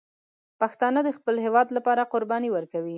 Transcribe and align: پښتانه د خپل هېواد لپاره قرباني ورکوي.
پښتانه 0.61 0.99
د 1.03 1.09
خپل 1.17 1.35
هېواد 1.45 1.67
لپاره 1.77 2.09
قرباني 2.13 2.49
ورکوي. 2.51 2.89